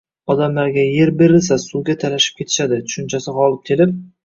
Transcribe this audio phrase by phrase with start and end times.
[0.33, 3.97] —«odamlarga yer berilsa suvga talashib ketishadi», tushunchasi g‘olib kelib